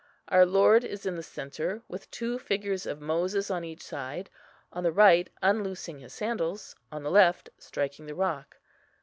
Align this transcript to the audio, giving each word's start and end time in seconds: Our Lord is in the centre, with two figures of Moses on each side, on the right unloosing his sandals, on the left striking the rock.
Our 0.29 0.47
Lord 0.47 0.83
is 0.83 1.05
in 1.05 1.15
the 1.15 1.21
centre, 1.21 1.83
with 1.87 2.09
two 2.09 2.39
figures 2.39 2.87
of 2.87 3.01
Moses 3.01 3.51
on 3.51 3.63
each 3.63 3.83
side, 3.83 4.31
on 4.73 4.81
the 4.83 4.91
right 4.91 5.29
unloosing 5.43 5.99
his 5.99 6.11
sandals, 6.11 6.75
on 6.91 7.03
the 7.03 7.11
left 7.11 7.51
striking 7.59 8.07
the 8.07 8.15
rock. 8.15 8.57